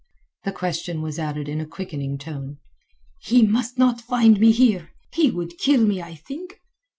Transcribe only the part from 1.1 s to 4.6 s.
added in a quickening tone. "He must not find me